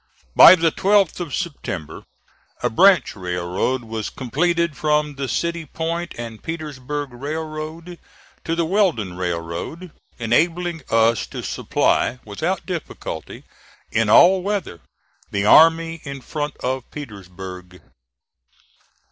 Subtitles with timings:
[0.35, 2.05] By the 12th of September,
[2.63, 7.99] a branch railroad was completed from the City Point and Petersburg Railroad
[8.43, 13.43] to the Weldon Railroad, enabling us to supply, without difficulty,
[13.91, 14.81] in all weather,
[15.29, 17.79] the army in front of Petersburg.